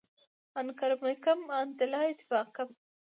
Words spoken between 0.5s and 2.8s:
ان اکرمکم عندالله اتقاکم